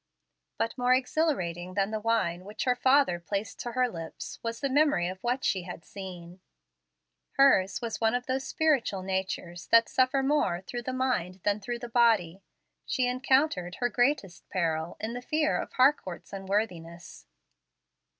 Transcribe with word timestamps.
But 0.57 0.75
more 0.79 0.95
exhilarating 0.95 1.75
than 1.75 1.91
the 1.91 1.99
wine 1.99 2.43
which 2.43 2.63
her 2.63 2.75
father 2.75 3.19
placed 3.19 3.59
to 3.59 3.73
her 3.73 3.87
lips 3.87 4.39
was 4.41 4.59
the 4.59 4.67
memory 4.67 5.07
of 5.07 5.23
what 5.23 5.43
she 5.45 5.61
had 5.61 5.85
seen. 5.85 6.41
Hers 7.33 7.83
was 7.83 8.01
one 8.01 8.15
of 8.15 8.25
those 8.25 8.43
spiritual 8.43 9.03
natures 9.03 9.67
that 9.67 9.87
suffer 9.87 10.23
more 10.23 10.61
through 10.61 10.81
the 10.81 10.91
mind 10.91 11.39
than 11.43 11.59
through 11.59 11.77
the 11.77 11.87
body. 11.87 12.41
She 12.83 13.05
encountered 13.07 13.75
her 13.75 13.89
greatest 13.89 14.49
peril 14.49 14.97
in 14.99 15.13
the 15.13 15.21
fear 15.21 15.55
of 15.59 15.73
Harcourt's 15.73 16.33
unworthiness. 16.33 17.27